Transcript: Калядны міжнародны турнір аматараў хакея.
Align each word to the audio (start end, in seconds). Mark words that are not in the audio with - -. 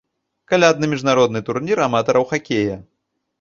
Калядны 0.53 0.89
міжнародны 0.93 1.41
турнір 1.51 1.83
аматараў 1.89 2.27
хакея. 2.33 2.81